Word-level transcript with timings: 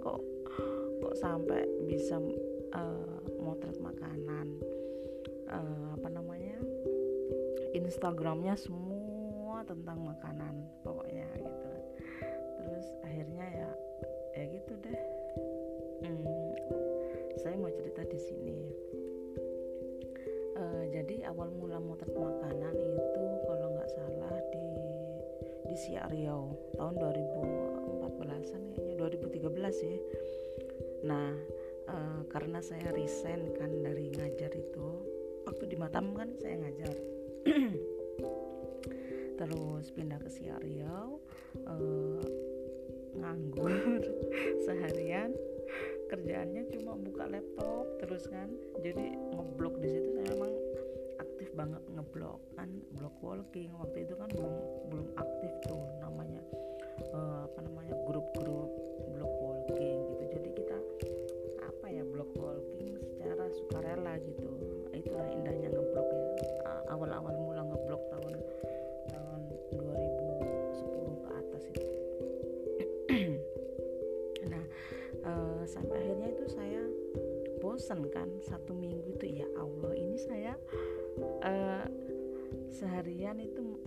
kok 0.00 0.20
kok 1.00 1.14
sampai 1.16 1.64
bisa 1.88 2.16
uh, 2.74 3.20
motret 3.40 3.76
makanan 3.80 4.46
uh, 5.48 5.96
apa 5.96 6.08
namanya 6.08 6.56
Instagramnya 7.70 8.58
semua 8.58 9.62
tentang 9.62 10.02
makanan 10.02 10.66
pokoknya 10.82 11.26
gitu. 11.38 11.70
Terus 12.60 12.86
akhirnya 13.06 13.46
ya 13.46 13.70
ya 14.36 14.44
gitu 14.50 14.72
deh. 14.82 15.00
Hmm, 16.00 16.24
saya 17.38 17.54
mau 17.60 17.70
cerita 17.70 18.02
di 18.08 18.18
sini. 18.18 18.60
Uh, 20.60 20.84
jadi 20.92 21.30
awal 21.32 21.48
mula 21.56 21.80
motret 21.80 22.12
makanan 22.12 22.74
itu 22.74 23.24
kalau 23.48 23.68
nggak 23.74 23.90
salah 23.94 24.36
di 24.52 24.66
di 25.70 25.76
Siak 25.78 26.10
Riau 26.10 26.50
tahun 26.74 26.94
2014an 26.98 27.30
kayaknya 27.38 27.59
2013 29.40 29.88
ya. 29.88 29.98
Nah 31.08 31.32
uh, 31.88 32.20
karena 32.28 32.60
saya 32.60 32.92
resign 32.92 33.56
kan 33.56 33.72
dari 33.80 34.12
ngajar 34.12 34.52
itu 34.52 34.88
waktu 35.48 35.64
di 35.72 35.76
Matam 35.80 36.12
kan 36.12 36.28
saya 36.38 36.60
ngajar. 36.60 36.94
Terus 39.40 39.88
pindah 39.96 40.20
ke 40.20 40.28
Siak 40.28 40.60
Riau 40.60 41.16
uh, 41.64 42.22
nganggur 43.16 43.72
seharian. 44.68 45.32
Kerjaannya 46.10 46.66
cuma 46.74 46.98
buka 46.98 47.30
laptop 47.30 47.86
terus 48.02 48.26
kan. 48.26 48.50
Jadi 48.82 49.14
ngeblok 49.30 49.78
di 49.78 49.88
situ 49.94 50.08
saya 50.18 50.34
memang 50.34 50.52
aktif 51.22 51.48
banget 51.54 51.82
ngeblok 51.86 52.42
kan 52.58 52.66
blog 52.98 53.14
walking. 53.22 53.70
Waktu 53.78 54.10
itu 54.10 54.18
kan 54.18 54.26
belum 54.34 54.54
belum 54.90 55.08
aktif 55.14 55.52
tuh 55.70 55.78
namanya 56.02 56.42
uh, 57.14 57.46
apa 57.46 57.58
namanya 57.62 57.94
grup-grup 58.10 58.70
walking 59.70 60.02
gitu. 60.02 60.24
Jadi 60.34 60.48
kita 60.58 60.78
apa 61.62 61.86
ya 61.86 62.02
blog 62.02 62.26
walking 62.34 62.98
secara 63.06 63.46
sukarela 63.54 64.18
gitu. 64.18 64.50
Itulah 64.90 65.30
indahnya 65.30 65.70
ngeblok 65.70 66.08
ya. 66.10 66.26
Awal-awal 66.90 67.34
mula 67.38 67.62
ngeblok 67.62 68.02
tahun 68.10 68.34
tahun 69.14 69.40
2010 69.70 71.22
ke 71.22 71.30
atas 71.30 71.62
itu. 71.70 71.86
Nah 74.50 74.64
uh, 75.22 75.62
sampai 75.62 76.02
akhirnya 76.02 76.34
itu 76.34 76.44
saya 76.50 76.82
bosen 77.62 78.10
kan 78.10 78.26
satu 78.42 78.74
minggu 78.74 79.14
itu 79.14 79.38
ya 79.44 79.46
Allah 79.54 79.94
ini 79.94 80.18
saya 80.18 80.58
uh, 81.46 81.86
seharian 82.72 83.38
itu 83.38 83.78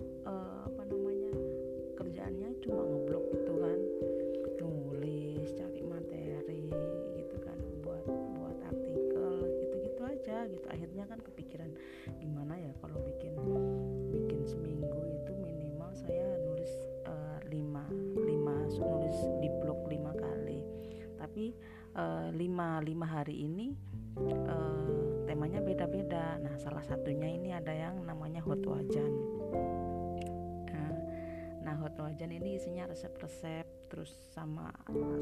terus 34.04 34.20
sama 34.36 34.68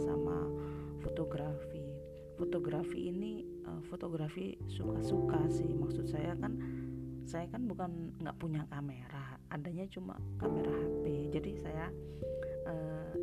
sama 0.02 0.50
fotografi. 1.06 1.86
Fotografi 2.34 3.14
ini 3.14 3.46
uh, 3.70 3.78
fotografi 3.86 4.58
suka-suka 4.66 5.38
sih. 5.54 5.70
Maksud 5.70 6.10
saya 6.10 6.34
kan 6.42 6.58
saya 7.22 7.46
kan 7.54 7.70
bukan 7.70 8.10
nggak 8.18 8.42
punya 8.42 8.66
kamera, 8.74 9.38
adanya 9.54 9.86
cuma 9.86 10.18
kamera 10.42 10.74
HP. 10.74 11.30
Jadi 11.30 11.52
saya 11.62 11.94
uh, 12.66 13.14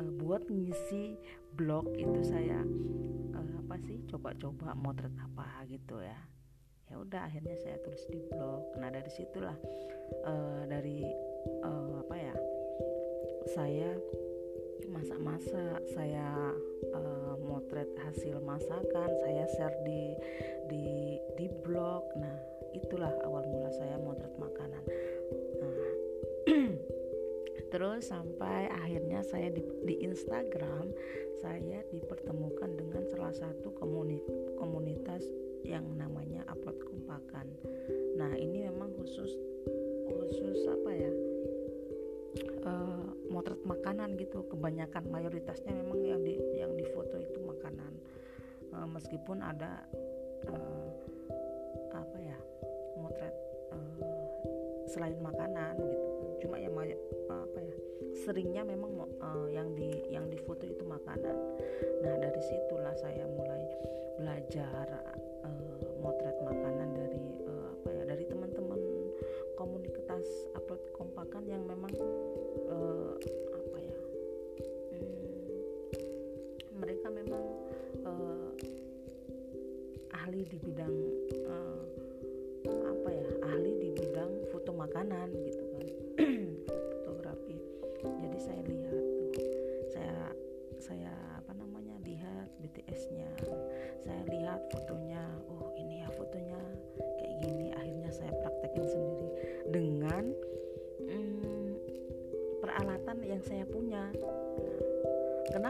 uh, 0.00 0.10
buat 0.16 0.48
ngisi 0.48 1.20
blog 1.52 1.84
itu 2.00 2.24
saya 2.24 2.64
uh, 3.36 3.52
apa 3.60 3.76
sih 3.84 4.00
coba-coba 4.08 4.72
motret 4.72 5.12
apa 5.20 5.68
gitu 5.68 6.00
ya 6.00 6.16
ya 6.88 7.00
udah 7.00 7.28
akhirnya 7.28 7.56
saya 7.60 7.76
tulis 7.80 8.04
di 8.12 8.20
blog 8.28 8.76
nah 8.76 8.92
dari 8.92 9.08
situlah 9.08 9.56
uh, 10.28 10.62
dari 10.68 11.00
uh, 11.64 12.04
apa 12.04 12.16
ya 12.16 12.36
saya 13.56 13.96
masak-masak 14.94 15.82
saya 15.90 16.54
uh, 16.94 17.34
motret 17.42 17.90
hasil 17.98 18.38
masakan 18.46 19.10
saya 19.26 19.44
share 19.58 19.74
di 19.82 20.14
di 20.70 21.18
di 21.34 21.46
blog. 21.66 22.06
Nah 22.14 22.38
itulah 22.70 23.10
awal 23.26 23.42
mula 23.50 23.74
saya 23.74 23.98
motret 23.98 24.30
makanan. 24.38 24.84
Nah 25.58 25.90
terus 27.74 28.06
sampai 28.06 28.70
akhirnya 28.70 29.26
saya 29.26 29.50
di, 29.50 29.66
di 29.82 30.06
Instagram 30.06 30.94
saya 31.42 31.82
dipertemukan 31.90 32.70
dengan 32.78 33.02
salah 33.10 33.34
satu 33.34 33.74
komunitas 34.62 35.26
yang 35.66 35.82
namanya 35.98 36.46
upload 36.46 36.78
kompakan 36.86 37.50
nah 38.14 38.30
ini 38.36 38.70
memang 38.70 38.94
khusus 38.94 39.32
khusus 40.06 40.60
apa 40.70 40.90
ya? 40.94 41.12
Uh, 42.64 43.03
motret 43.34 43.58
makanan 43.66 44.14
gitu. 44.14 44.46
Kebanyakan 44.46 45.10
mayoritasnya 45.10 45.74
memang 45.74 45.98
yang 46.06 46.22
di 46.22 46.38
yang 46.54 46.70
difoto 46.78 47.18
itu 47.18 47.42
makanan. 47.42 47.92
Uh, 48.70 48.86
meskipun 48.86 49.42
ada 49.42 49.82
uh, 50.46 50.88
apa 51.90 52.18
ya 52.22 52.38
motret 52.98 53.34
uh, 53.74 53.98
selain 54.86 55.18
makanan 55.18 55.74
gitu. 55.82 56.46
Cuma 56.46 56.62
yang 56.62 56.74
apa 57.26 57.58
ya 57.58 57.76
seringnya 58.22 58.62
memang 58.62 58.94
uh, 59.18 59.48
yang 59.50 59.74
di 59.74 59.90
yang 60.14 60.30
difoto 60.30 60.62
itu 60.62 60.86
makanan. 60.86 61.34
Nah 62.06 62.14
dari 62.22 62.40
situlah 62.40 62.94
saya 62.94 63.26
mulai 63.26 63.64
belajar 64.14 64.86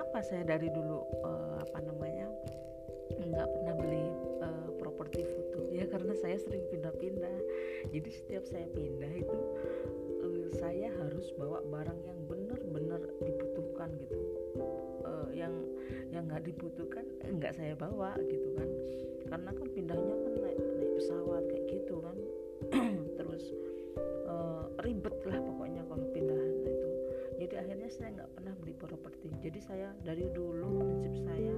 kenapa 0.04 0.20
saya 0.20 0.44
dari 0.44 0.68
dulu 0.68 1.00
uh, 1.24 1.64
apa 1.64 1.80
namanya 1.80 2.28
nggak 3.24 3.48
pernah 3.56 3.72
beli 3.72 4.04
uh, 4.44 4.68
properti 4.76 5.24
foto? 5.24 5.64
Ya 5.72 5.88
karena 5.88 6.12
saya 6.20 6.36
sering 6.44 6.60
pindah-pindah. 6.68 7.32
Jadi 7.88 8.10
setiap 8.12 8.44
saya 8.44 8.68
pindah 8.68 9.08
itu 9.16 9.38
uh, 10.20 10.44
saya 10.60 10.92
harus 11.00 11.32
bawa 11.40 11.64
barang 11.64 11.96
yang 12.04 12.20
benar-benar 12.28 13.00
dibutuhkan 13.24 13.96
gitu. 13.96 14.20
Uh, 15.08 15.32
yang 15.32 15.56
yang 16.12 16.28
nggak 16.28 16.52
dibutuhkan 16.52 17.08
nggak 17.24 17.56
saya 17.56 17.72
bawa 17.72 18.12
gitu 18.28 18.52
kan. 18.60 18.68
Karena 19.24 19.50
kan 19.56 19.66
pindahnya 19.72 20.14
kan 20.20 20.32
naik 20.36 20.60
naik 20.60 20.90
pesawat 21.00 21.42
kayak 21.48 21.64
gitu 21.80 21.96
kan. 22.04 22.16
Terus 23.16 23.44
uh, 24.28 24.68
ribet 24.84 25.16
lah 25.24 25.40
pokoknya 25.40 25.80
kalau 25.88 26.06
akhirnya 27.64 27.88
saya 27.88 28.08
nggak 28.20 28.30
pernah 28.36 28.52
beli 28.60 28.74
properti. 28.76 29.28
Jadi 29.40 29.58
saya 29.64 29.88
dari 30.04 30.28
dulu 30.36 30.84
prinsip 30.84 31.16
saya 31.24 31.56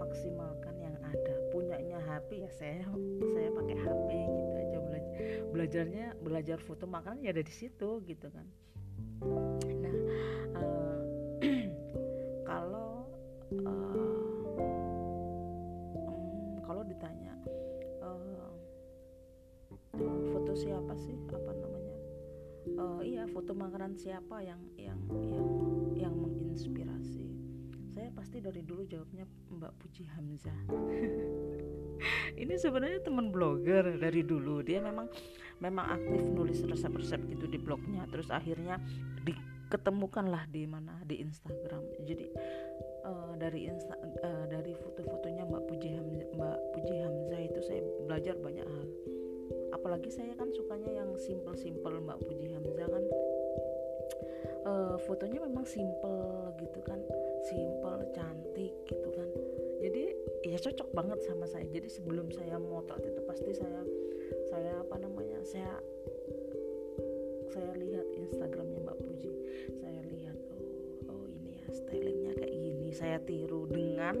maksimalkan 0.00 0.72
yang 0.80 0.96
ada. 1.04 1.34
Punyanya 1.52 2.00
HP 2.00 2.48
ya 2.48 2.50
saya 2.56 2.88
saya 3.36 3.48
pakai 3.52 3.76
HP 3.76 4.08
gitu 4.24 4.52
aja 4.56 4.78
belajar 4.80 5.12
belajarnya 5.52 6.06
belajar 6.24 6.58
foto 6.64 6.88
makanan 6.88 7.20
ya 7.20 7.36
ada 7.36 7.44
di 7.44 7.52
situ 7.52 8.00
gitu 8.08 8.26
kan. 8.32 8.46
Nah 9.68 9.96
uh, 10.56 11.00
kalau 12.48 13.04
uh, 13.68 14.16
kalau 16.64 16.82
ditanya 16.88 17.36
uh, 18.00 18.48
foto 20.32 20.52
siapa 20.56 20.96
sih? 20.96 21.14
Apa 21.30 21.52
makanan 23.74 23.98
siapa 23.98 24.38
yang 24.38 24.60
yang 24.78 25.00
yang 25.26 25.48
yang 25.98 26.14
menginspirasi? 26.14 27.26
Saya 27.90 28.06
pasti 28.14 28.38
dari 28.38 28.62
dulu 28.62 28.86
jawabnya 28.86 29.26
Mbak 29.50 29.72
Puji 29.82 30.06
Hamzah. 30.14 30.58
Ini 32.42 32.54
sebenarnya 32.54 33.02
teman 33.02 33.34
blogger 33.34 33.98
dari 33.98 34.22
dulu. 34.22 34.62
Dia 34.62 34.78
memang 34.78 35.10
memang 35.58 35.90
aktif 35.90 36.22
nulis 36.22 36.62
resep-resep 36.62 37.18
gitu 37.34 37.50
di 37.50 37.58
blognya. 37.58 38.06
Terus 38.14 38.30
akhirnya 38.30 38.78
diketemukanlah 39.26 40.46
di 40.54 40.70
mana? 40.70 41.02
Di 41.02 41.18
Instagram. 41.18 41.82
Jadi 42.06 42.30
uh, 43.10 43.34
dari 43.34 43.66
insta 43.66 43.98
uh, 43.98 44.46
dari 44.46 44.70
foto-fotonya 44.78 45.50
Mbak 45.50 45.62
Puji 45.66 45.88
Hamzah 45.98 46.28
Mbak 46.30 46.58
Puji 46.78 46.94
Hamzah 47.02 47.40
itu 47.42 47.60
saya 47.66 47.82
belajar 48.06 48.38
banyak 48.38 48.53
apalagi 49.94 50.10
saya 50.10 50.34
kan 50.34 50.50
sukanya 50.50 50.90
yang 50.90 51.14
simple-simple 51.14 52.02
Mbak 52.02 52.18
Puji 52.26 52.50
Hamzah 52.50 52.90
kan. 52.90 53.04
Uh, 54.66 54.98
fotonya 55.06 55.38
memang 55.38 55.62
simple 55.62 56.50
gitu 56.58 56.82
kan. 56.82 56.98
Simple 57.46 58.02
cantik 58.10 58.74
gitu 58.90 59.08
kan. 59.14 59.30
Jadi 59.78 60.18
ya 60.50 60.58
cocok 60.58 60.90
banget 60.98 61.22
sama 61.22 61.46
saya. 61.46 61.62
Jadi 61.70 61.86
sebelum 61.86 62.26
saya 62.34 62.58
motret 62.58 63.06
itu 63.06 63.22
pasti 63.22 63.54
saya 63.54 63.86
saya 64.50 64.82
apa 64.82 64.98
namanya 64.98 65.38
saya 65.46 65.78
saya 67.54 67.70
lihat 67.78 68.10
Instagramnya 68.18 68.82
Mbak 68.82 68.98
Puji. 68.98 69.30
Saya 69.78 70.02
lihat 70.10 70.38
oh 70.58 70.74
oh 71.06 71.22
ini 71.22 71.54
ya 71.54 71.70
stylingnya 71.70 72.34
kayak 72.34 72.50
gini. 72.50 72.90
Saya 72.90 73.22
tiru 73.22 73.70
dengan 73.70 74.18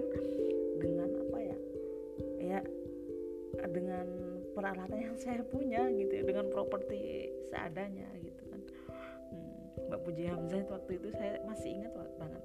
peralatan 4.54 4.98
yang 5.10 5.16
saya 5.18 5.42
punya 5.42 5.90
gitu 5.90 6.22
ya 6.22 6.24
dengan 6.24 6.46
properti 6.48 7.28
seadanya 7.50 8.06
gitu 8.22 8.42
kan. 8.48 8.60
Hmm, 9.34 9.90
Mbak 9.90 10.00
Puji 10.06 10.24
Hamzah 10.30 10.62
itu 10.62 10.72
waktu 10.72 10.92
itu 11.02 11.08
saya 11.12 11.34
masih 11.44 11.68
ingat 11.82 11.92
banget. 12.16 12.42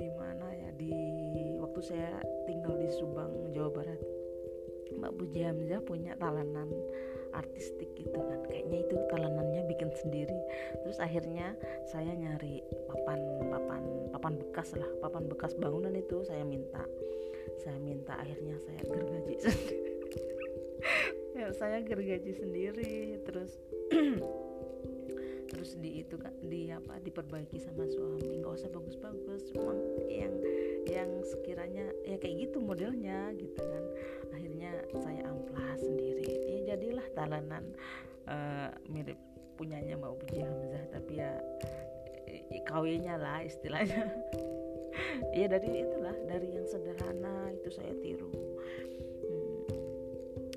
Di 0.00 0.08
mana 0.16 0.48
ya 0.56 0.70
di 0.80 0.92
waktu 1.60 1.80
saya 1.84 2.10
tinggal 2.48 2.74
di 2.80 2.88
Subang 2.96 3.52
Jawa 3.52 3.70
Barat. 3.70 4.00
Mbak 4.90 5.12
Puji 5.20 5.40
Hamzah 5.44 5.80
punya 5.84 6.16
talenan 6.16 6.72
artistik 7.36 7.92
gitu 7.94 8.16
kan. 8.16 8.40
Kayaknya 8.48 8.78
itu 8.88 8.96
talenannya 9.12 9.62
bikin 9.68 9.92
sendiri. 10.00 10.40
Terus 10.82 10.98
akhirnya 10.98 11.54
saya 11.92 12.10
nyari 12.16 12.64
papan 12.88 13.20
papan 13.52 13.82
papan 14.10 14.34
bekas 14.40 14.72
lah. 14.74 14.88
Papan 15.04 15.28
bekas 15.28 15.52
bangunan 15.60 15.92
itu 15.92 16.24
saya 16.24 16.42
minta. 16.42 16.82
Saya 17.60 17.76
minta 17.76 18.16
akhirnya 18.16 18.56
saya 18.64 18.80
gergaji 18.88 19.36
sendiri 19.44 19.89
saya 21.54 21.82
gergaji 21.82 22.32
sendiri 22.34 23.18
terus 23.26 23.58
terus 25.50 25.74
di 25.82 26.06
itu 26.06 26.14
di 26.46 26.70
apa 26.70 27.02
diperbaiki 27.02 27.58
sama 27.58 27.84
suami. 27.90 28.38
Nggak 28.40 28.54
usah 28.54 28.70
bagus-bagus 28.70 29.50
cuma 29.50 29.74
yang 30.06 30.34
yang 30.86 31.10
sekiranya 31.26 31.90
ya 32.06 32.16
kayak 32.22 32.48
gitu 32.48 32.62
modelnya 32.62 33.34
gitu 33.34 33.58
kan. 33.58 33.84
Akhirnya 34.30 34.72
saya 35.02 35.26
amplas 35.26 35.82
sendiri. 35.82 36.30
Ya 36.48 36.74
jadilah 36.74 37.06
talenan 37.18 37.64
uh, 38.30 38.70
mirip 38.86 39.18
punyanya 39.58 39.98
Mbak 39.98 40.24
Puji 40.24 40.40
Hamzah 40.40 40.84
tapi 40.94 41.12
ya 41.20 41.32
kawinnya 42.64 43.18
lah 43.18 43.42
istilahnya. 43.44 44.06
Ya 45.30 45.46
dari 45.46 45.86
itulah 45.86 46.16
dari 46.26 46.58
yang 46.58 46.66
sederhana 46.66 47.54
itu 47.54 47.70
saya 47.70 47.94
tiru 48.02 48.49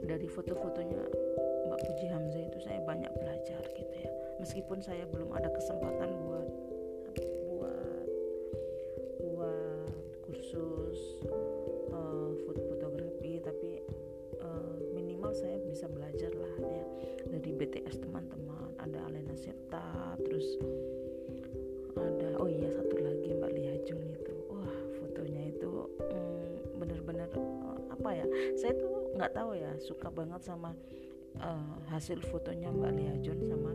dari 0.03 0.27
foto-fotonya 0.27 0.99
Mbak 1.71 1.79
Puji 1.87 2.05
Hamzah 2.11 2.43
itu 2.43 2.59
saya 2.59 2.79
banyak 2.83 3.11
belajar 3.15 3.63
gitu 3.71 3.95
ya. 3.95 4.11
Meskipun 4.43 4.83
saya 4.83 5.07
belum 5.07 5.31
ada 5.31 5.47
kesempatan 5.55 6.11
buat 6.27 6.49
buat 7.47 8.07
buat 9.23 9.95
kursus 10.27 11.23
uh, 11.95 12.35
fotografi 12.43 13.39
tapi 13.39 13.79
uh, 14.43 14.75
minimal 14.91 15.31
saya 15.31 15.55
bisa 15.63 15.87
belajar 15.87 16.35
lah 16.35 16.53
ya. 16.59 16.85
Dari 17.31 17.49
BTS 17.55 18.03
teman-teman 18.03 18.75
ada 18.83 19.07
Alena 19.07 19.35
Septa 19.39 20.19
terus 20.19 20.59
ada 21.95 22.35
oh 22.43 22.51
iya 22.51 22.67
satu 22.75 22.99
lagi 22.99 23.31
Mbak 23.39 23.51
Lia 23.55 23.75
Jun 23.87 24.03
itu. 24.03 24.35
Wah 24.51 24.75
fotonya 24.99 25.47
itu 25.47 25.87
mm, 26.11 26.75
bener-bener 26.75 27.31
uh, 27.39 27.79
apa 27.87 28.09
ya 28.19 28.27
saya 28.59 28.75
tuh 28.75 28.92
nggak 29.13 29.31
tahu 29.33 29.53
ya 29.53 29.71
suka 29.77 30.09
banget 30.09 30.41
sama 30.41 30.73
uh, 31.37 31.75
hasil 31.89 32.17
fotonya 32.29 32.73
Mbak 32.73 32.91
Lia 32.97 33.15
Jun 33.21 33.39
sama 33.45 33.71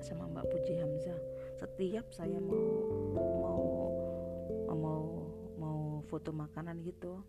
sama 0.00 0.24
Mbak 0.32 0.46
Puji 0.48 0.80
Hamzah. 0.80 1.20
Setiap 1.60 2.08
saya 2.12 2.40
mau 2.40 2.64
mau 3.16 3.64
mau 4.72 5.04
mau 5.60 5.80
foto 6.08 6.32
makanan 6.32 6.80
gitu 6.84 7.20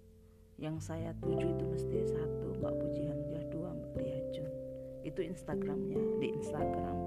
yang 0.55 0.79
saya 0.79 1.11
tuju 1.19 1.51
itu 1.57 1.63
mesti 1.67 1.97
satu 2.11 2.55
Mbak 2.59 2.73
Puji 2.79 3.03
Hamzah 3.07 3.43
dua 3.51 3.75
Mbak 3.75 3.93
Lia 3.99 4.19
Jun 4.35 4.51
itu 5.03 5.19
Instagramnya 5.23 5.99
di 6.19 6.27
Instagram. 6.31 6.97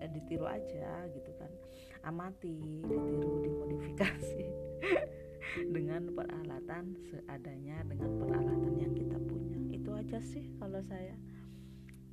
Eh, 0.00 0.08
ditiru 0.08 0.48
aja 0.48 1.04
gitu 1.12 1.32
kan. 1.36 1.52
Amati 2.00 2.56
ditiru 2.56 3.44
dimodifikasi 3.44 4.69
dengan 5.58 6.14
peralatan 6.14 6.94
seadanya 7.10 7.82
dengan 7.86 8.10
peralatan 8.20 8.74
yang 8.78 8.92
kita 8.94 9.18
punya. 9.18 9.58
Itu 9.74 9.90
aja 9.94 10.18
sih 10.22 10.54
kalau 10.58 10.80
saya. 10.86 11.14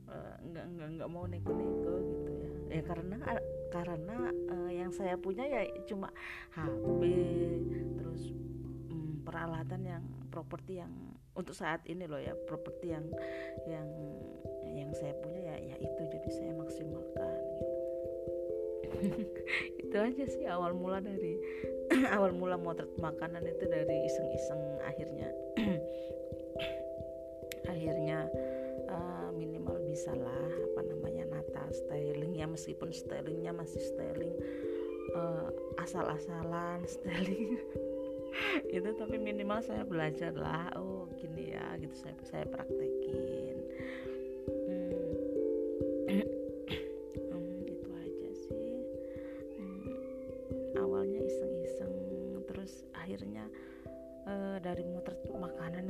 Uh, 0.08 0.40
nggak 0.40 0.66
nggak 0.72 0.90
nggak 0.96 1.10
mau 1.12 1.28
neko-neko 1.28 1.94
gitu 2.00 2.32
ya. 2.32 2.80
Ya 2.80 2.82
karena 2.88 3.16
karena 3.76 4.18
uh, 4.56 4.72
yang 4.72 4.88
saya 4.96 5.20
punya 5.20 5.44
ya 5.44 5.68
cuma 5.84 6.08
HP 6.56 7.02
terus 8.00 8.32
um, 8.88 9.20
peralatan 9.28 9.84
yang 9.84 10.04
properti 10.32 10.80
yang 10.80 10.96
untuk 11.36 11.52
saat 11.52 11.84
ini 11.92 12.08
loh 12.08 12.24
ya 12.24 12.32
properti 12.48 12.96
yang 12.96 13.04
yang 13.68 13.88
yang 14.64 14.90
saya 14.96 15.12
punya 15.20 15.44
ya 15.44 15.76
ya 15.76 15.76
itu. 15.76 16.02
Jadi 16.08 16.30
saya 16.32 16.56
maksimalkan 16.56 17.40
gitu. 17.60 17.78
Itu 19.84 19.96
aja 19.96 20.24
sih 20.28 20.46
awal 20.48 20.72
mula 20.72 21.04
dari 21.04 21.36
awal 22.16 22.32
mula 22.34 22.58
motret 22.60 22.92
makanan 23.00 23.44
itu 23.46 23.66
dari 23.68 23.96
iseng-iseng 24.06 24.62
akhirnya 24.86 25.30
akhirnya 27.74 28.28
uh, 28.90 29.30
minimal 29.36 29.78
bisa 29.86 30.14
lah 30.16 30.50
apa 30.74 30.82
namanya 30.88 31.28
nata 31.28 31.64
styling 31.74 32.38
ya 32.38 32.48
meskipun 32.48 32.94
stylingnya 32.94 33.52
masih 33.54 33.82
styling 33.82 34.34
uh, 35.16 35.50
asal-asalan 35.82 36.84
styling. 36.88 37.58
Itu 38.76 38.94
tapi 39.00 39.18
minimal 39.18 39.66
saya 39.66 39.82
belajar 39.82 40.36
lah 40.36 40.70
oh 40.78 41.10
gini 41.18 41.58
ya 41.58 41.74
gitu 41.82 41.96
saya 41.96 42.14
saya 42.28 42.46
praktekin 42.46 43.47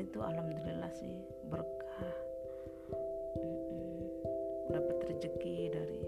itu 0.08 0.24
alhamdulillah 0.24 0.88
sih 0.96 1.20
berkah. 1.52 2.16
Dapat 4.72 4.98
rezeki 5.04 5.60
dari 5.68 6.02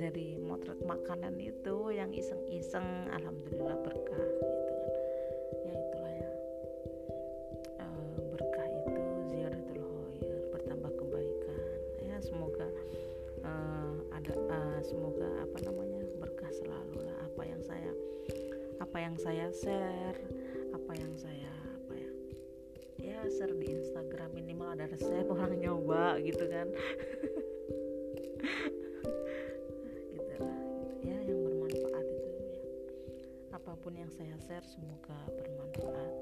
dari 0.00 0.28
motret 0.40 0.80
makanan 0.88 1.36
itu 1.36 1.92
yang 1.92 2.08
iseng-iseng 2.16 3.12
alhamdulillah 3.12 3.76
berkah 3.84 4.24
gitu 4.40 4.56
kan. 4.56 4.80
Ya 5.68 5.72
itulah 5.76 6.14
ya. 6.16 6.32
E, 7.76 7.86
berkah 8.32 8.66
itu 8.72 9.04
ziaratul 9.28 9.84
khair 9.84 10.40
bertambah 10.48 10.92
kebaikan. 10.96 11.78
Ya 12.08 12.16
semoga 12.24 12.68
e, 13.44 13.52
ada 14.16 14.32
e, 14.32 14.58
semoga 14.80 15.28
apa 15.44 15.58
namanya 15.60 16.00
berkah 16.16 16.50
selalu 16.56 17.04
lah. 17.04 17.16
Apa 17.28 17.44
yang 17.44 17.60
saya 17.60 17.92
apa 18.80 18.96
yang 18.96 19.14
saya 19.20 19.46
share 19.52 20.18
apa 20.72 20.92
yang 20.96 21.12
saya 21.20 21.51
ya 21.51 21.51
share 23.30 23.54
di 23.54 23.68
Instagram 23.70 24.34
minimal 24.34 24.74
ada 24.74 24.90
resep 24.90 25.26
orang 25.34 25.54
nyoba 25.58 26.18
gitu 26.22 26.44
kan. 26.50 26.68
Gitu 30.12 30.34
lah 30.42 30.58
ya 31.06 31.16
yang 31.22 31.38
bermanfaat 31.46 32.06
itu 32.10 32.30
ya. 32.34 32.50
Apa 33.54 33.78
pun 33.78 33.94
yang 33.94 34.10
saya 34.10 34.34
share 34.42 34.66
semoga 34.66 35.18
bermanfaat. 35.30 36.14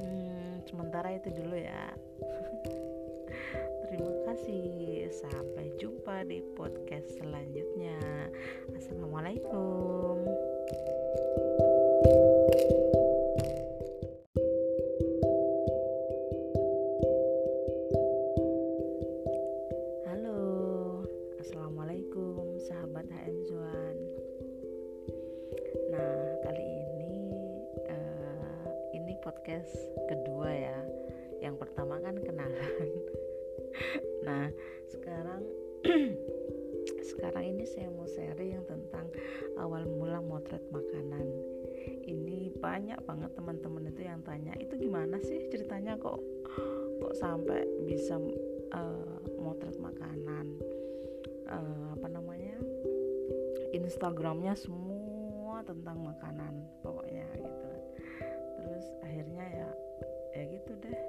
Hmm, 0.00 0.64
sementara 0.64 1.20
itu 1.20 1.28
dulu 1.34 1.56
ya. 1.60 1.92
Terima 3.88 4.12
kasih. 4.28 5.12
Sampai 5.12 5.72
jumpa 5.76 6.24
di 6.28 6.40
podcast 6.56 7.16
selanjutnya. 7.16 7.96
Assalamualaikum 8.76 10.24
Instagramnya 53.88 54.52
semua 54.52 55.64
tentang 55.64 55.96
makanan 56.04 56.60
pokoknya 56.84 57.24
gitu. 57.40 57.68
Kan 58.20 58.60
terus 58.60 58.86
akhirnya 59.00 59.44
ya 59.48 59.68
ya 60.36 60.42
gitu 60.52 60.72
deh. 60.84 61.00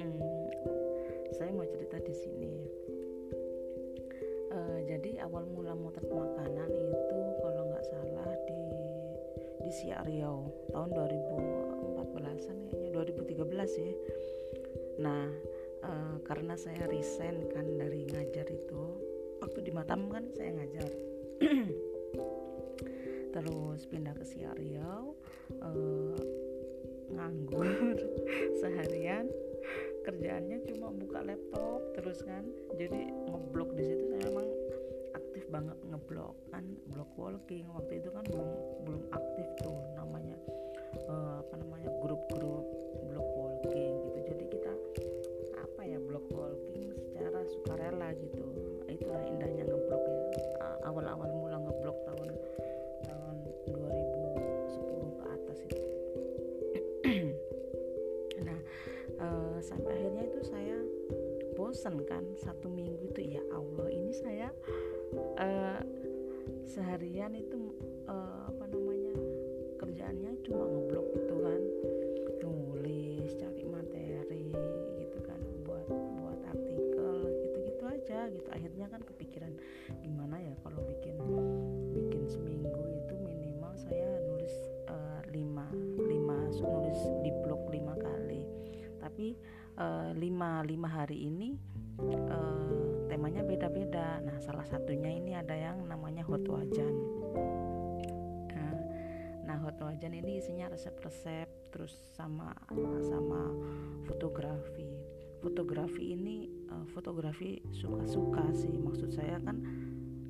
Hmm, 0.00 0.48
saya 1.36 1.52
mau 1.52 1.68
cerita 1.68 2.00
di 2.00 2.14
sini. 2.16 2.56
Uh, 4.48 4.80
jadi 4.88 5.28
awal 5.28 5.44
mula 5.44 5.76
motret 5.76 6.08
makanan 6.08 6.72
itu 6.72 7.20
kalau 7.44 7.62
nggak 7.68 7.84
salah 7.84 8.32
di 8.48 8.64
di 9.60 9.70
Siak 9.76 10.08
Riau 10.08 10.48
tahun 10.72 10.88
2014an 10.92 12.56
kayaknya 12.72 12.90
2013 12.96 13.80
ya 13.80 13.92
nah 14.94 15.26
uh, 15.82 16.16
karena 16.22 16.54
saya 16.54 16.86
resign 16.86 17.50
kan 17.50 17.66
dari 17.76 18.06
ngajar 18.06 18.46
itu 18.46 18.82
waktu 19.42 19.58
di 19.66 19.72
Matam 19.74 20.06
kan 20.12 20.30
saya 20.38 20.54
ngajar 20.54 21.13
terus 23.34 23.80
pindah 23.90 24.14
ke 24.14 24.24
Siak 24.24 24.54
Riau 24.56 25.12
uh, 25.60 26.18
nganggur 27.12 27.98
seharian. 28.60 29.28
Kerjaannya 30.04 30.60
cuma 30.68 30.92
buka 30.92 31.24
laptop 31.24 31.80
terus 31.96 32.20
kan. 32.24 32.44
Jadi 32.76 33.08
ngeblok 33.28 33.72
di 33.72 33.84
situ 33.88 34.04
saya 34.12 34.28
memang 34.28 34.48
aktif 35.16 35.44
banget 35.48 35.78
ngeblok 35.88 36.36
kan 36.52 36.64
blog 36.92 37.08
walking. 37.16 37.64
Waktu 37.72 38.04
itu 38.04 38.08
kan 38.12 38.24
belum 38.28 38.50
belum 38.84 39.02
aktif 39.16 39.46
tuh 39.64 39.78
namanya 39.96 40.36
uh, 41.08 41.40
apa 41.40 41.54
namanya 41.56 41.90
grup-grup 42.04 42.83
bosen 61.84 62.00
kan 62.08 62.24
satu 62.40 62.72
minggu 62.72 63.12
itu 63.12 63.36
ya 63.36 63.44
Allah 63.52 63.92
ini 63.92 64.08
saya 64.16 64.48
uh, 65.36 65.84
seharian 66.64 67.36
itu 67.36 67.76
uh, 68.08 68.23
resep-resep 101.04 101.64
terus 101.74 101.94
sama 102.14 102.54
sama 103.04 103.50
fotografi. 104.06 104.86
Fotografi 105.42 106.14
ini 106.14 106.46
uh, 106.70 106.86
fotografi 106.94 107.60
suka-suka 107.74 108.54
sih. 108.54 108.72
Maksud 108.78 109.10
saya 109.10 109.42
kan 109.42 109.58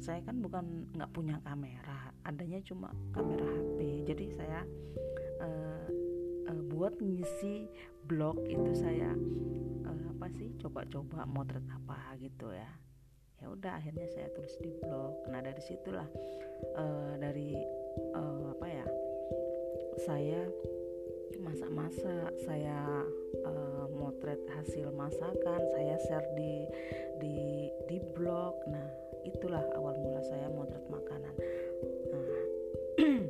saya 0.00 0.20
kan 0.24 0.40
bukan 0.40 0.90
nggak 0.96 1.12
punya 1.12 1.38
kamera, 1.44 2.12
adanya 2.26 2.58
cuma 2.64 2.90
kamera 3.12 3.44
HP. 3.44 4.08
Jadi 4.08 4.26
saya 4.32 4.64
uh, 5.44 5.86
uh, 6.48 6.62
buat 6.72 6.96
ngisi 6.98 7.68
blog 8.08 8.40
itu 8.48 8.72
saya 8.72 9.12
uh, 9.84 10.04
apa 10.16 10.26
sih 10.32 10.52
coba-coba 10.60 11.28
motret 11.28 11.64
apa 11.68 12.16
gitu 12.20 12.52
ya 12.52 12.68
ya 13.44 13.52
udah 13.52 13.76
akhirnya 13.76 14.08
saya 14.08 14.32
tulis 14.32 14.56
di 14.56 14.72
blog 14.80 15.28
nah 15.28 15.44
dari 15.44 15.60
situlah 15.60 16.08
uh, 16.80 17.12
dari 17.20 17.52
uh, 18.16 18.56
apa 18.56 18.66
ya 18.68 18.86
saya 20.02 20.42
masak-masak 21.38 22.32
saya 22.42 23.06
uh, 23.46 23.86
motret 23.94 24.40
hasil 24.50 24.90
masakan 24.90 25.60
saya 25.74 25.94
share 26.08 26.28
di 26.34 26.66
di 27.22 27.36
di 27.86 27.98
blog. 28.14 28.58
Nah 28.66 28.88
itulah 29.22 29.62
awal 29.78 29.94
mula 30.02 30.22
saya 30.26 30.50
motret 30.50 30.82
makanan. 30.90 31.34
Nah 32.10 32.42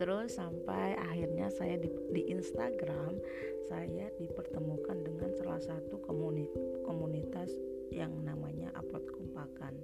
terus 0.00 0.34
sampai 0.34 0.96
akhirnya 0.96 1.52
saya 1.52 1.76
di, 1.78 1.90
di 2.10 2.22
Instagram 2.32 3.20
saya 3.68 4.10
dipertemukan 4.18 4.98
dengan 5.06 5.30
salah 5.38 5.60
satu 5.62 6.02
komunitas, 6.02 6.82
komunitas 6.82 7.50
yang 7.94 8.10
namanya 8.26 8.74
upload 8.74 9.06
kompakan. 9.14 9.76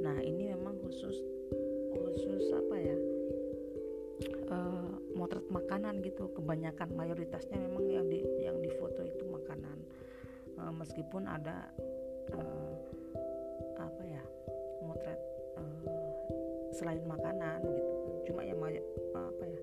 Nah 0.00 0.16
ini 0.24 0.56
memang 0.56 0.80
khusus 0.80 1.20
khusus 1.92 2.48
apa 2.54 2.76
ya 2.78 3.17
uh, 4.50 4.92
motret 5.14 5.46
makanan 5.50 6.00
gitu. 6.02 6.30
Kebanyakan 6.34 6.94
mayoritasnya 6.94 7.58
memang 7.58 7.84
yang 7.90 8.06
di 8.06 8.20
yang 8.42 8.58
difoto 8.58 9.02
itu 9.04 9.24
makanan. 9.26 9.78
Uh, 10.58 10.74
meskipun 10.74 11.26
ada 11.26 11.70
uh, 12.34 12.74
apa 13.78 14.02
ya 14.02 14.22
motret 14.82 15.20
uh, 15.54 15.86
selain 16.74 17.02
makanan 17.06 17.62
gitu 17.62 17.94
cuma 18.28 18.44
yang 18.44 18.60
apa 19.16 19.44
ya 19.48 19.62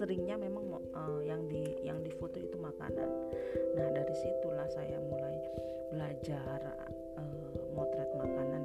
seringnya 0.00 0.40
memang 0.40 0.80
uh, 0.96 1.20
yang 1.20 1.44
di 1.46 1.76
yang 1.84 2.00
difoto 2.00 2.40
itu 2.40 2.56
makanan. 2.56 3.10
Nah 3.76 3.88
dari 3.92 4.14
situlah 4.16 4.68
saya 4.72 4.96
mulai 4.98 5.36
belajar 5.92 6.60
uh, 7.20 7.52
motret 7.76 8.10
makanan 8.16 8.55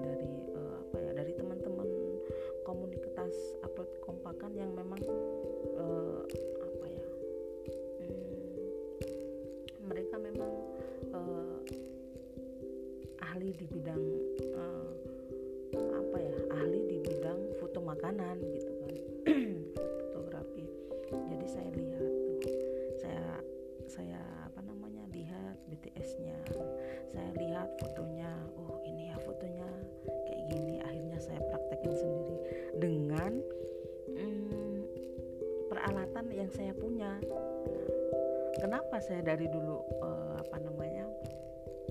saya 39.12 39.36
dari 39.36 39.44
dulu 39.52 39.84
uh, 40.00 40.40
apa 40.40 40.56
namanya 40.64 41.04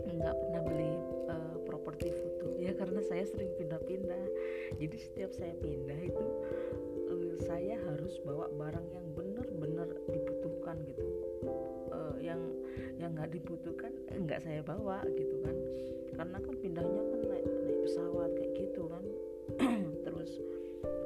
nggak 0.09 0.35
pernah 0.41 0.61
beli 0.65 0.89
uh, 1.29 1.57
properti 1.69 2.09
foto. 2.17 2.57
Ya 2.57 2.73
karena 2.73 3.05
saya 3.05 3.29
sering 3.29 3.53
pindah-pindah. 3.61 4.25
Jadi 4.81 4.97
setiap 4.97 5.29
saya 5.37 5.53
pindah 5.61 6.01
itu 6.01 6.27
uh, 7.13 7.37
saya 7.45 7.77
harus 7.77 8.17
bawa 8.25 8.49
barang 8.57 8.89
yang 8.89 9.05
benar-benar 9.13 9.93
dibutuhkan 10.09 10.81
gitu. 10.89 11.05
Uh, 11.93 12.17
yang 12.25 12.41
yang 12.97 13.13
nggak 13.13 13.37
dibutuhkan 13.37 13.93
nggak 14.17 14.41
saya 14.41 14.65
bawa 14.65 15.05
gitu 15.13 15.45
kan. 15.45 15.57
Karena 16.17 16.41
kan 16.41 16.55
pindahnya 16.57 17.05
kan 17.05 17.21
naik 17.21 17.45
naik 17.45 17.79
pesawat 17.85 18.33
kayak 18.33 18.53
gitu 18.65 18.89
kan. 18.89 19.05
Terus 20.09 20.41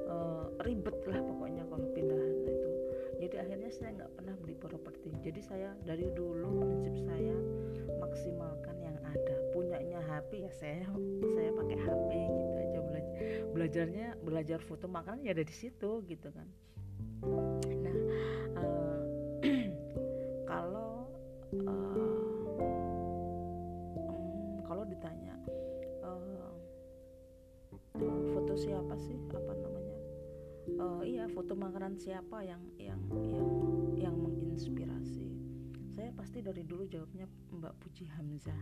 uh, 0.07 0.47
ribet 0.63 0.95
lah 1.11 1.19
pokoknya 1.27 1.67
kalau 1.67 1.91
pindahan 1.91 2.35
itu. 2.47 2.71
Jadi 3.19 3.35
akhirnya 3.41 3.71
saya 3.75 3.91
nggak 3.99 4.13
pernah 4.15 4.35
beli 4.39 4.55
properti 4.59 5.04
jadi 5.35 5.51
saya 5.51 5.71
dari 5.83 6.07
dulu 6.15 6.63
prinsip 6.63 6.95
saya 7.11 7.35
maksimalkan 7.99 8.79
yang 8.79 8.95
ada. 9.03 9.35
Punyanya 9.51 9.99
HP 10.07 10.47
ya 10.47 10.53
saya 10.55 10.87
saya 11.35 11.51
pakai 11.59 11.75
HP 11.75 12.11
gitu 12.23 12.55
aja 12.55 12.79
belajar 12.79 13.19
belajarnya 13.51 14.07
belajar 14.23 14.63
foto 14.63 14.87
makanan 14.87 15.27
ya 15.27 15.35
ada 15.35 15.43
di 15.43 15.51
situ 15.51 16.07
gitu 16.07 16.31
kan. 16.31 16.47
Nah 17.67 17.99
uh, 18.63 19.03
kalau 20.55 21.11
uh, 21.67 22.55
kalau 24.63 24.87
ditanya 24.87 25.35
uh, 26.07 26.55
foto 28.39 28.55
siapa 28.55 28.95
sih? 29.03 29.19
Apa 29.35 29.51
namanya? 29.51 29.99
Uh, 30.79 31.03
iya 31.03 31.27
foto 31.27 31.59
makanan 31.59 31.99
siapa 31.99 32.47
yang 32.47 32.63
yang 32.79 33.03
yang 33.27 33.51
yang 33.99 34.15
menginspirasi? 34.15 35.04
Saya 36.05 36.21
pasti 36.21 36.45
dari 36.45 36.61
dulu 36.69 36.85
jawabnya 36.85 37.25
Mbak 37.49 37.75
Puji 37.81 38.05
Hamzah. 38.13 38.61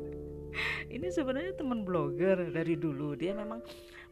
Ini 0.96 1.04
sebenarnya 1.12 1.52
teman 1.52 1.84
blogger 1.84 2.48
dari 2.48 2.80
dulu. 2.80 3.12
Dia 3.12 3.36
memang 3.36 3.60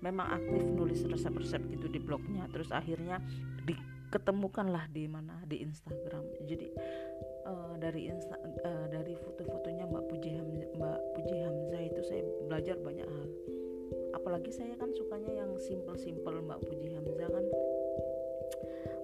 memang 0.04 0.28
aktif 0.28 0.60
nulis 0.60 1.08
resep-resep 1.08 1.64
gitu 1.72 1.88
di 1.88 1.96
blognya. 1.96 2.44
Terus 2.52 2.68
akhirnya 2.68 3.16
diketemukanlah 3.64 4.92
di 4.92 5.08
mana? 5.08 5.40
Di 5.48 5.64
Instagram. 5.64 6.20
Jadi 6.44 6.68
uh, 7.48 7.80
dari 7.80 8.12
insta 8.12 8.36
uh, 8.36 8.92
dari 8.92 9.16
foto-fotonya 9.16 9.88
Mbak 9.88 10.04
Puji 10.12 10.36
Hamzah 10.36 10.68
Mbak 10.76 11.00
Puji 11.16 11.36
Hamzah 11.48 11.80
itu 11.80 12.00
saya 12.04 12.28
belajar 12.44 12.76
banyak 12.76 13.08
hal. 13.08 13.28
Apalagi 14.20 14.52
saya 14.52 14.76
kan 14.76 14.92
sukanya 14.92 15.32
yang 15.32 15.56
simple-simple 15.56 16.44
Mbak 16.44 16.60
Puji 16.60 16.92
Hamzah 16.92 17.28
kan. 17.32 17.44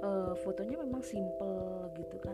Uh, 0.05 0.37
fotonya 0.45 0.77
memang 0.81 1.01
simple 1.01 1.89
gitu 1.97 2.17
kan 2.21 2.33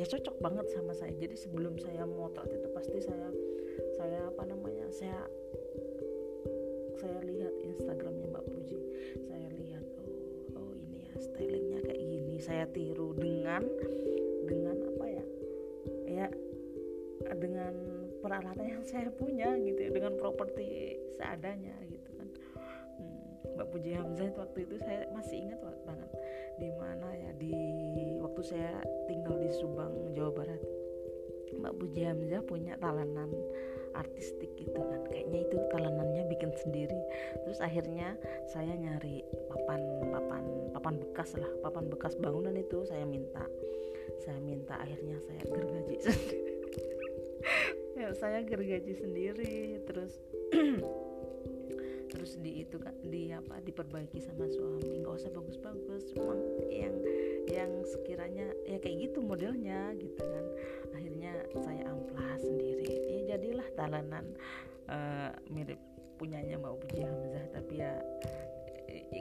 ya 0.00 0.08
cocok 0.08 0.36
banget 0.40 0.66
sama 0.72 0.96
saya. 0.96 1.12
Jadi 1.12 1.36
sebelum 1.36 1.76
saya 1.76 2.08
motret 2.08 2.48
itu 2.48 2.68
pasti 2.72 3.04
saya 3.04 3.28
saya 4.00 4.32
apa 4.32 4.48
namanya 4.48 4.88
saya 4.88 5.28
saya 6.96 7.20
lihat 7.20 7.52
Instagramnya 7.60 8.32
Mbak 8.32 8.44
Puji. 8.48 8.80
Saya 9.28 9.48
lihat 9.60 9.84
oh 10.00 10.56
oh 10.56 10.72
ini 10.72 11.04
ya 11.04 11.14
stylingnya 11.20 11.80
kayak 11.84 12.00
gini. 12.00 12.34
Saya 12.40 12.64
tiru 12.72 13.12
dengan 13.12 13.60
dengan 14.48 14.76
apa 14.88 15.04
ya? 15.04 15.24
Ya 16.08 16.26
dengan 17.36 17.76
peralatan 18.24 18.80
yang 18.80 18.84
saya 18.88 19.12
punya 19.12 19.52
gitu 19.60 19.84
ya 19.84 19.90
dengan 19.92 20.16
properti 20.16 20.96
seadanya 21.12 21.76
gitu 21.92 22.08
kan. 22.16 22.28
Hmm, 22.96 23.52
Mbak 23.52 23.68
Puji 23.68 23.92
Hamzah 23.92 24.32
waktu 24.32 24.64
itu 24.64 24.80
saya 24.80 25.12
masih 25.12 25.44
ingat 25.44 25.60
banget. 25.84 26.10
Di 26.56 26.72
mana 26.80 27.08
ya? 27.12 27.30
Di 27.36 27.52
waktu 28.40 28.56
saya 28.56 28.72
tinggal 29.04 29.36
di 29.36 29.52
Subang 29.52 30.16
Jawa 30.16 30.32
Barat. 30.32 30.64
Mbak 31.60 31.76
Puji 31.76 32.08
Hamzah 32.08 32.40
punya 32.40 32.72
talenan 32.80 33.28
artistik 33.92 34.48
gitu 34.56 34.80
kan. 34.80 35.04
Kayaknya 35.12 35.44
itu 35.44 35.56
talenannya 35.68 36.24
bikin 36.24 36.48
sendiri. 36.56 36.96
Terus 37.44 37.60
akhirnya 37.60 38.16
saya 38.48 38.72
nyari 38.80 39.20
papan 39.44 39.80
papan 40.08 40.44
papan 40.72 40.94
bekas 41.04 41.36
lah. 41.36 41.52
Papan 41.60 41.92
bekas 41.92 42.16
bangunan 42.16 42.56
itu 42.56 42.80
saya 42.88 43.04
minta. 43.04 43.44
Saya 44.24 44.40
minta 44.40 44.72
akhirnya 44.80 45.20
saya 45.20 45.42
gergaji 45.44 45.96
sendiri. 46.00 46.52
Ya, 48.00 48.08
saya 48.24 48.40
gergaji 48.40 48.92
sendiri. 48.96 49.84
Terus 49.84 50.16
terus 52.16 52.40
di 52.40 52.64
itu 52.64 52.80
kan 52.80 52.96
di 53.04 53.36
apa 53.36 53.60
diperbaiki 53.60 54.16
sama 54.16 54.48
suami. 54.48 55.04
Nggak 55.04 55.12
usah 55.12 55.28
bagus-bagus 55.28 56.08
cuma 56.16 56.40
yang 56.72 56.96
yang 57.50 57.82
sekiranya 57.84 58.46
ya 58.64 58.78
kayak 58.78 59.10
gitu 59.10 59.18
modelnya 59.20 59.92
gitu 59.98 60.22
kan. 60.22 60.44
Akhirnya 60.94 61.32
saya 61.58 61.82
amplas 61.90 62.40
sendiri. 62.40 62.86
Ya 63.10 63.36
jadilah 63.36 63.68
talenan 63.74 64.26
uh, 64.88 65.30
mirip 65.50 65.78
punyanya 66.20 66.60
Mbak 66.60 66.74
Puji 66.84 67.02
Hamzah 67.02 67.46
tapi 67.56 67.74
ya 67.80 67.92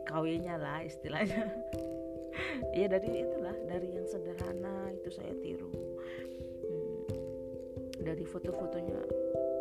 kawinnya 0.06 0.56
lah 0.60 0.86
istilahnya. 0.86 1.44
Ya 2.72 2.88
dari 2.88 3.26
itulah 3.26 3.56
dari 3.68 3.98
yang 4.00 4.08
sederhana 4.08 4.94
itu 4.94 5.10
saya 5.12 5.34
tiru. 5.44 5.74
Hmm, 6.64 7.02
dari 8.00 8.24
foto-fotonya 8.24 9.00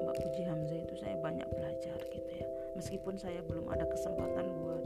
Mbak 0.05 0.17
Puji 0.23 0.43
Hamzah 0.47 0.79
itu 0.79 0.95
saya 1.01 1.17
banyak 1.19 1.49
belajar 1.59 1.99
gitu 2.13 2.31
ya. 2.39 2.47
Meskipun 2.79 3.19
saya 3.19 3.43
belum 3.43 3.67
ada 3.73 3.89
kesempatan 3.89 4.47
buat 4.63 4.85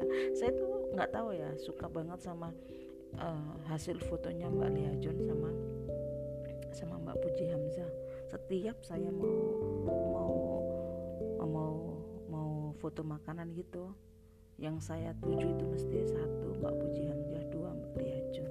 ya. 0.00 0.04
Saya 0.32 0.50
tuh 0.56 0.70
nggak 0.96 1.10
tahu 1.12 1.28
ya 1.36 1.50
suka 1.60 1.86
banget 1.86 2.18
sama 2.24 2.50
uh, 3.20 3.54
hasil 3.68 4.00
fotonya 4.08 4.48
Mbak 4.48 4.70
Lia 4.74 4.92
Jun 4.98 5.18
sama 5.24 5.50
sama 6.70 6.96
Mbak 7.02 7.16
Puji 7.20 7.44
Hamzah. 7.50 7.90
Setiap 8.30 8.78
saya 8.86 9.10
mau 9.10 9.34
mau 10.14 10.34
mau 11.40 11.74
mau 12.30 12.52
foto 12.78 13.02
makanan 13.02 13.50
gitu 13.58 13.90
yang 14.60 14.78
saya 14.78 15.16
tuju 15.18 15.56
itu 15.56 15.64
mesti 15.66 15.96
satu 16.14 16.54
Mbak 16.60 16.74
Puji 16.78 17.02
Hamzah 17.10 17.44
dua 17.50 17.70
Mbak 17.74 17.92
Lia 17.98 18.20
Jun. 18.30 18.50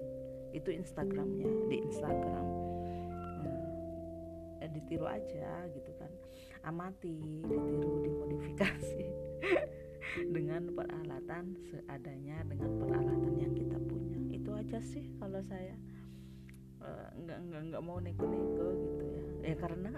Itu 0.52 0.70
Instagramnya 0.74 1.48
di 1.70 1.78
Instagram. 1.86 2.48
Eh, 4.60 4.70
ditiru 4.76 5.08
aja 5.08 5.64
gitu 5.72 5.92
kan. 5.96 6.12
Amati 6.68 7.16
ditiru 7.48 8.04
dimodifikasi 8.04 9.29
dengan 10.28 10.68
peralatan 10.76 11.56
seadanya 11.70 12.44
dengan 12.44 12.72
peralatan 12.80 13.34
yang 13.40 13.54
kita 13.56 13.78
punya. 13.80 14.20
Itu 14.34 14.52
aja 14.56 14.80
sih 14.84 15.16
kalau 15.22 15.40
saya. 15.48 15.76
Uh, 16.80 17.12
nggak 17.28 17.40
nggak 17.44 17.84
mau 17.84 18.00
neko-neko 18.00 18.68
gitu 18.72 19.04
ya. 19.04 19.52
Ya 19.52 19.56
karena 19.60 19.90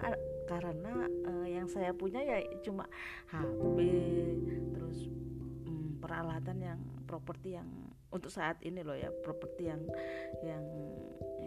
karena 0.50 0.92
uh, 1.30 1.46
yang 1.46 1.70
saya 1.70 1.94
punya 1.94 2.18
ya 2.18 2.42
cuma 2.58 2.90
HP 3.30 3.78
terus 4.74 5.06
um, 5.70 5.94
peralatan 6.02 6.58
yang 6.58 6.80
properti 7.06 7.54
yang 7.54 7.70
untuk 8.10 8.34
saat 8.34 8.58
ini 8.66 8.82
loh 8.82 8.98
ya 8.98 9.14
properti 9.22 9.70
yang 9.70 9.78
yang 10.42 10.66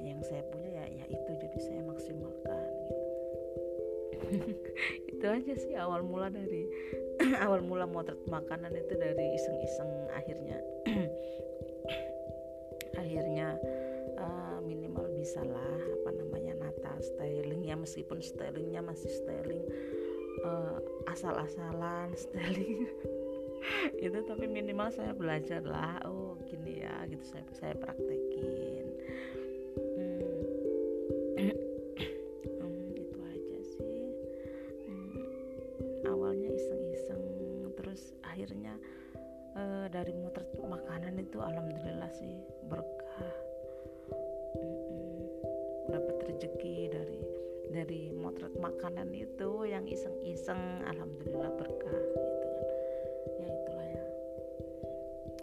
yang 0.07 0.19
saya 0.23 0.39
punya 0.47 0.71
ya 0.71 1.03
ya 1.03 1.05
itu. 1.11 1.31
Jadi 1.35 1.57
saya 1.59 1.83
maksimalkan 1.83 2.54
itu 5.11 5.25
aja 5.25 5.53
sih 5.57 5.73
awal 5.77 6.01
mula 6.05 6.27
dari 6.29 6.67
awal 7.45 7.63
mula 7.63 7.87
motret 7.87 8.19
makanan 8.27 8.73
itu 8.75 8.93
dari 8.95 9.25
iseng-iseng 9.37 9.91
akhirnya. 10.13 10.59
Akhirnya 12.95 13.59
uh, 14.17 14.57
minimal 14.63 15.11
bisa 15.19 15.43
lah 15.43 15.79
apa 16.01 16.09
namanya 16.15 16.57
nata 16.57 16.95
styling 17.03 17.67
ya 17.67 17.75
meskipun 17.75 18.23
stylingnya 18.23 18.81
masih 18.81 19.11
styling 19.11 19.61
uh, 20.47 20.79
asal-asalan 21.11 22.15
styling. 22.15 22.87
Itu 24.05 24.21
tapi 24.25 24.45
minimal 24.47 24.93
saya 24.93 25.11
belajar 25.11 25.61
lah 25.65 26.01
oh 26.07 26.39
gini 26.47 26.81
ya 26.81 27.03
gitu. 27.09 27.23
Saya 27.23 27.43
saya 27.55 27.73
praktekin 27.75 28.85
itu 41.35 41.43
alhamdulillah 41.43 42.07
sih 42.15 42.31
berkah. 42.71 43.27
Dapat 45.91 46.31
rezeki 46.31 46.77
dari 46.87 47.19
dari 47.75 48.01
motret 48.15 48.55
makanan 48.55 49.11
itu 49.11 49.67
yang 49.67 49.83
iseng-iseng 49.83 50.79
alhamdulillah 50.87 51.51
berkah 51.59 51.91
gitu 52.15 52.47
kan. 52.55 52.55
Ya 53.35 53.47
itulah 53.51 53.87
ya. 53.91 54.05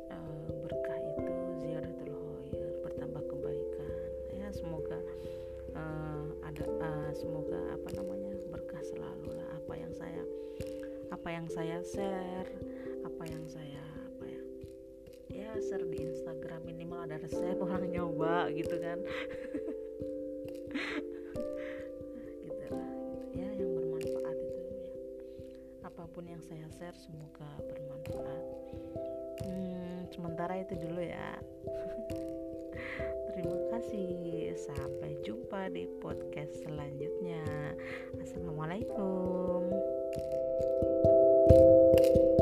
E, 0.09 0.17
berkah 0.65 0.97
itu 0.97 1.35
ziaratul 1.61 2.17
khair 2.49 2.73
bertambah 2.89 3.23
kebaikan. 3.29 3.93
Ya 4.33 4.49
semoga 4.49 4.97
e, 5.77 5.83
ada 6.41 6.65
e, 6.73 6.89
semoga 7.13 7.61
apa 7.69 7.89
namanya 8.01 8.33
berkah 8.49 8.81
selalu 8.81 9.37
lah. 9.37 9.61
Apa 9.61 9.77
yang 9.77 9.93
saya 9.93 10.25
apa 11.13 11.29
yang 11.29 11.45
saya 11.53 11.85
share 11.85 12.49
apa 13.05 13.29
yang 13.29 13.45
saya 13.45 13.69
ya 13.77 13.82
share 15.61 15.85
di 15.85 15.99
Instagram 16.09 16.65
minimal 16.65 17.05
ada 17.05 17.21
resep 17.21 17.59
orang 17.61 17.85
nyoba 17.93 18.49
gitu 18.55 18.77
kan. 18.81 18.99
Gitu 22.43 22.67
lah 22.73 22.89
gitu. 22.89 23.37
ya 23.37 23.49
yang 23.61 23.71
bermanfaat 23.77 24.39
itu 24.41 24.63
ya. 24.65 24.89
Apa 25.85 26.09
pun 26.09 26.25
yang 26.25 26.41
saya 26.41 26.65
share 26.73 26.97
semoga 26.97 27.51
bermanfaat. 27.61 28.45
Hmm, 29.45 30.09
sementara 30.09 30.65
itu 30.65 30.75
dulu 30.81 31.05
ya. 31.05 31.37
Terima 33.37 33.59
kasih. 33.77 34.57
Sampai 34.57 35.21
jumpa 35.21 35.69
di 35.69 35.85
podcast 36.01 36.65
selanjutnya. 36.65 37.45
Assalamualaikum. 38.21 39.69
thank 41.93 42.17
you 42.17 42.42